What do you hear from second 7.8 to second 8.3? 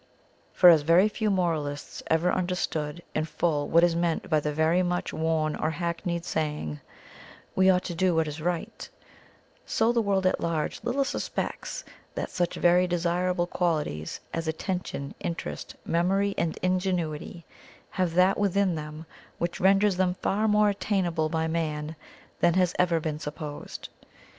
to do what